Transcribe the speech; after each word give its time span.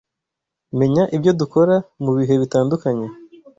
Menya 0.79 1.03
ibyo 1.15 1.31
dukora 1.39 1.75
mu 2.03 2.11
bihe 2.17 2.33
bitandukanye 2.41 3.07